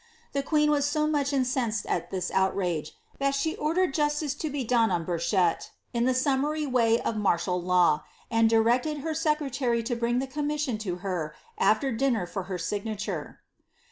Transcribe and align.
The 0.33 0.41
queen 0.41 0.71
was 0.71 0.85
so 0.85 1.05
much 1.05 1.31
incensed 1.31 1.85
at 1.85 2.09
(his 2.11 2.31
outrage, 2.31 2.97
tha( 3.19 3.31
she 3.31 3.55
ordered 3.57 3.93
jus 3.93 4.19
tice 4.19 4.33
to 4.33 4.49
be 4.49 4.63
done 4.63 4.89
on 4.89 5.05
Burchel, 5.05 5.69
in 5.93 6.07
(he 6.07 6.13
summary 6.15 6.65
way 6.65 6.99
of 6.99 7.17
martial 7.17 7.61
law,' 7.61 8.01
and 8.31 8.49
directed 8.49 9.01
her 9.01 9.13
secretary 9.13 9.83
to 9.83 9.95
bring 9.95 10.17
the 10.17 10.25
commission 10.25 10.79
to 10.79 10.95
her 11.05 11.35
sfier 11.59 11.95
dinner 11.95 12.25
for 12.25 12.45
her 12.49 12.57
signahjre. 12.57 13.35